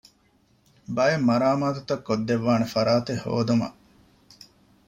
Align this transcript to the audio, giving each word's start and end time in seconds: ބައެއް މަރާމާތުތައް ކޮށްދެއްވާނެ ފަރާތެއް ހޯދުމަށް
ބައެއް 0.95 1.25
މަރާމާތުތައް 1.29 2.05
ކޮށްދެއްވާނެ 2.07 2.65
ފަރާތެއް 2.73 3.21
ހޯދުމަށް 3.23 3.77